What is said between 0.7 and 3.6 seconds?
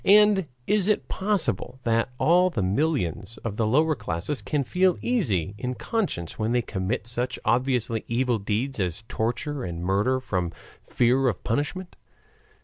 it possible that all the millions of